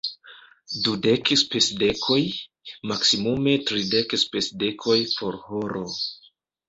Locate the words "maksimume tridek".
2.93-4.17